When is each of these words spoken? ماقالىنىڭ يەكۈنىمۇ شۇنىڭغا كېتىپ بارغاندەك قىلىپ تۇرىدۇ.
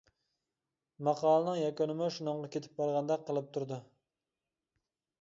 ماقالىنىڭ 1.07 1.59
يەكۈنىمۇ 1.59 2.09
شۇنىڭغا 2.17 2.51
كېتىپ 2.57 2.83
بارغاندەك 2.83 3.31
قىلىپ 3.31 3.55
تۇرىدۇ. 3.55 3.83